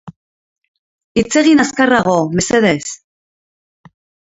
[1.23, 2.83] Hitz egin azkarrago, mesedez.